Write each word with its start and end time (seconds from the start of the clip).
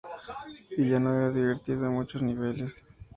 Y 0.79 0.89
ya 0.89 0.99
no 0.99 1.13
era 1.15 1.29
divertido 1.29 1.85
en 1.85 1.91
muchos 1.91 2.23
niveles". 2.23 2.83